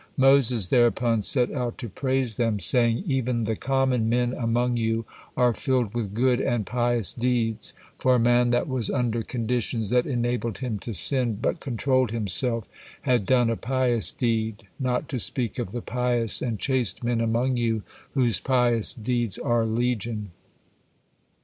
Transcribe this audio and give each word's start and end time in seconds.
Moses 0.17 0.65
thereupon 0.65 1.21
set 1.21 1.51
out 1.51 1.77
to 1.77 1.87
praise 1.87 2.33
them, 2.37 2.59
saying: 2.59 3.03
"Even 3.05 3.43
the 3.43 3.55
common 3.55 4.09
men 4.09 4.33
among 4.33 4.75
you 4.75 5.05
are 5.37 5.53
filled 5.53 5.93
with 5.93 6.15
good 6.15 6.41
and 6.41 6.65
pious 6.65 7.13
deeds, 7.13 7.75
for 7.99 8.15
a 8.15 8.19
man 8.19 8.49
that 8.49 8.67
was 8.67 8.89
under 8.89 9.21
conditions 9.21 9.91
that 9.91 10.07
enabled 10.07 10.57
him 10.57 10.79
to 10.79 10.91
sin, 10.95 11.37
but 11.39 11.59
controlled 11.59 12.09
himself, 12.09 12.67
had 13.03 13.27
done 13.27 13.51
a 13.51 13.55
pious 13.55 14.09
deed, 14.11 14.63
not 14.79 15.07
to 15.09 15.19
speak 15.19 15.59
of 15.59 15.71
the 15.71 15.83
pious 15.83 16.41
and 16.41 16.57
chaste 16.57 17.03
men 17.03 17.21
among 17.21 17.55
you 17.57 17.83
whose 18.15 18.39
pious 18.39 18.95
deeds 18.95 19.37
are 19.37 19.67
legion." 19.67 20.31